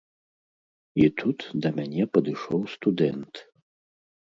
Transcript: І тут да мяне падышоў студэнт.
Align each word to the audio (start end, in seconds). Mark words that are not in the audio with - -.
І 1.03 1.05
тут 1.19 1.45
да 1.67 1.73
мяне 1.77 2.03
падышоў 2.19 2.67
студэнт. 2.75 3.33